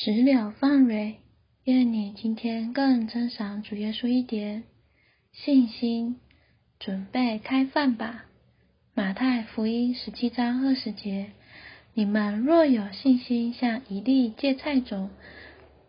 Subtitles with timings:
[0.00, 1.16] 石榴放蕊，
[1.64, 4.62] 愿你今天更珍赏主耶稣一点。
[5.32, 6.20] 信心，
[6.78, 8.26] 准备开饭吧。
[8.94, 11.32] 马太福音十七章二十节：
[11.94, 15.10] 你们若有信心，像一粒芥菜种，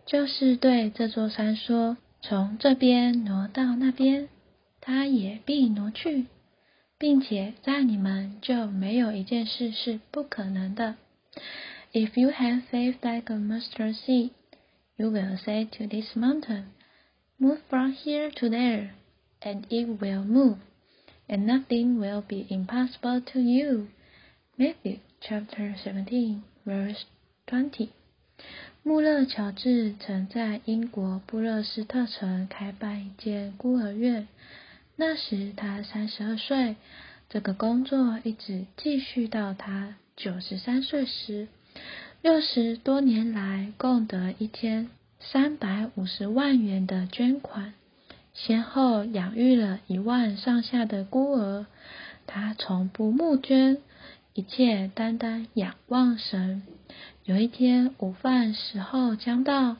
[0.07, 4.27] 就是对这座山说：从这边挪到那边，
[4.81, 6.25] 它也必挪去，
[6.97, 10.95] 并且在你们就没有一件事是不可能的。
[11.96, 14.32] If you have faith like a mustard seed,
[14.96, 16.64] you will say to this mountain,
[17.38, 18.94] Move from here to there,
[19.40, 20.58] and it will move,
[21.28, 23.86] and nothing will be impossible to you.
[24.56, 27.04] Matthew chapter seventeen, verse
[27.46, 27.90] twenty.
[28.82, 34.26] 穆勒乔治曾在英国布勒斯特城开办一间孤儿院，
[34.96, 36.74] 那时他三十二岁。
[37.28, 41.46] 这个工作一直继续到他九十三岁时。
[42.21, 47.73] 六十多年来，共得一千三百五十万元的捐款，
[48.33, 51.65] 先后养育了一万上下的孤儿。
[52.27, 53.77] 他从不募捐，
[54.33, 56.63] 一切单单仰望神。
[57.23, 59.77] 有一天午饭时候将到，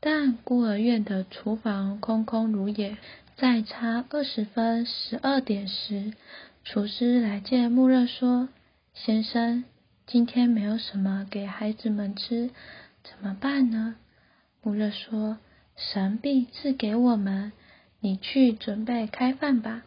[0.00, 2.96] 但孤儿院的厨房空空如也。
[3.36, 6.12] 在差二十分十二点时，
[6.62, 8.50] 厨师来见穆勒说
[8.92, 9.64] ：“先生。”
[10.12, 12.50] 今天没有什么给孩子们吃，
[13.04, 13.94] 怎么办呢？
[14.60, 15.38] 穆勒说
[15.78, 17.52] ：“神必赐给我们，
[18.00, 19.84] 你去准备开饭吧。”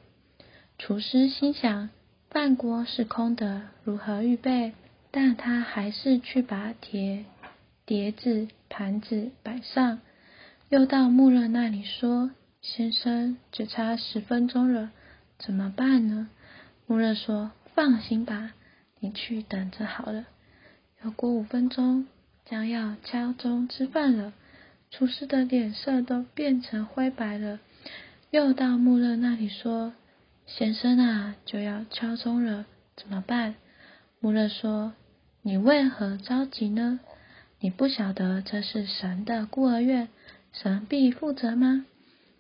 [0.80, 1.90] 厨师心想：
[2.30, 4.72] 饭锅是空的，如何预备？
[5.12, 7.26] 但他还是去把铁
[7.86, 10.00] 碟子、盘子摆上。
[10.70, 12.32] 又到穆勒那里说
[12.64, 14.92] ：“先生，只差十分钟了，
[15.38, 16.30] 怎么办呢？”
[16.88, 18.54] 穆勒说：“放心吧。”
[19.04, 20.24] 你去等着好了。
[21.04, 22.08] 要过五分钟，
[22.46, 24.32] 将要敲钟吃饭了，
[24.92, 27.60] 厨师的脸色都变成灰白了。
[28.32, 29.92] 又到穆勒那里说
[30.48, 32.66] ：“先生啊，就要敲钟了，
[32.96, 33.56] 怎么办？”
[34.22, 34.94] 穆勒说
[35.44, 37.02] ：“你为何着急呢？
[37.60, 40.08] 你不晓得这是神的孤儿院，
[40.54, 41.86] 神必负责吗？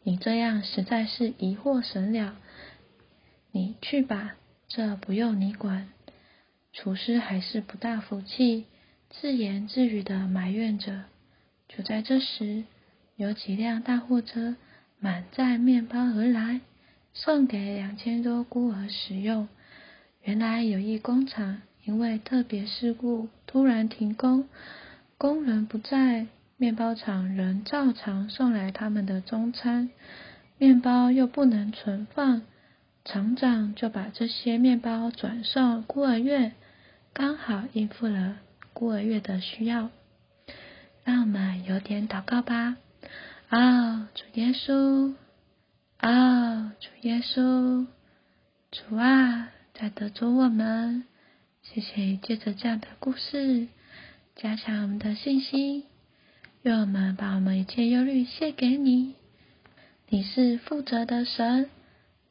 [0.03, 2.37] 你这样实在是疑惑神了。
[3.51, 4.35] 你去吧，
[4.69, 5.89] 这不用你管。”
[6.73, 8.65] 厨师还是不大服气，
[9.11, 11.03] 自言自语的埋怨着。
[11.69, 12.63] 就在这时，
[13.15, 14.55] 有几辆大货车
[14.99, 16.61] 满载面包而来，
[17.13, 19.47] 送给两千多孤儿食用。
[20.23, 24.49] 原来有一工厂因为特别事故突然停工，
[25.19, 26.25] 工人不在，
[26.57, 29.91] 面包厂仍照常送来他们的中餐，
[30.57, 32.41] 面包又不能存放，
[33.05, 36.55] 厂长就把这些面包转送孤儿院。
[37.13, 38.37] 刚好应付了
[38.73, 39.91] 孤儿院的需要，
[41.03, 42.77] 让我们有点祷告吧。
[43.49, 45.13] 啊，主耶稣，
[45.97, 47.85] 啊，主耶稣，
[48.71, 51.05] 主啊，在得着我们，
[51.61, 53.67] 谢谢借着这样的故事，
[54.35, 55.83] 加强我们的信心，
[56.63, 59.13] 愿我们把我们一切忧虑献给你。
[60.09, 61.69] 你是负责的神，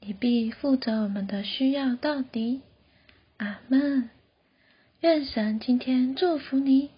[0.01, 2.63] 你必负责我们的需要到底。
[3.37, 4.11] 阿门。
[5.03, 6.93] 愿神今天祝福你。